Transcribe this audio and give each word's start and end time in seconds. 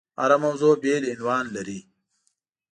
هره 0.19 0.37
موضوع 0.45 0.73
بېل 0.83 1.03
عنوان 1.13 1.45
لري. 1.55 1.79